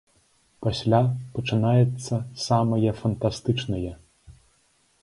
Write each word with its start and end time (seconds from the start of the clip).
Пасля 0.65 1.01
пачынаецца 1.35 2.15
самае 2.47 2.91
фантастычнае. 3.05 3.93